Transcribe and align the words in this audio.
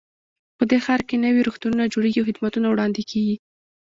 په 0.57 0.63
دې 0.69 0.77
ښار 0.85 1.01
کې 1.07 1.21
نوي 1.25 1.41
روغتونونه 1.47 1.91
جوړیږي 1.93 2.19
او 2.19 2.27
خدمتونه 2.29 2.67
وړاندې 2.69 3.01
کیږي 3.11 3.35